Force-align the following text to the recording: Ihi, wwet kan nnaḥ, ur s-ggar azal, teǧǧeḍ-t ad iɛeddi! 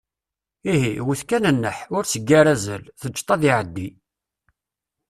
Ihi, 0.71 0.93
wwet 1.05 1.21
kan 1.29 1.45
nnaḥ, 1.55 1.77
ur 1.95 2.03
s-ggar 2.05 2.45
azal, 2.53 2.83
teǧǧeḍ-t 3.01 3.33
ad 3.35 3.43
iɛeddi! 3.49 3.87